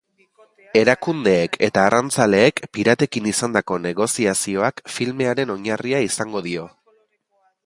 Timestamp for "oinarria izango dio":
5.59-6.69